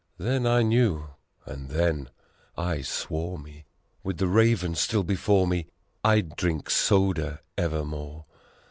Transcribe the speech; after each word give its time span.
Then 0.17 0.47
I 0.47 0.63
knew, 0.63 1.09
and 1.45 1.69
then 1.69 2.09
I 2.57 2.81
swore 2.81 3.37
me, 3.37 3.65
With 4.03 4.17
the 4.17 4.25
Raven 4.25 4.73
still 4.73 5.03
before 5.03 5.45
me, 5.45 5.67
I'd 6.03 6.35
drink 6.35 6.71
soda 6.71 7.41
evermore 7.55 8.25